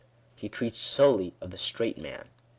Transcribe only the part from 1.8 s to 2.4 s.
man.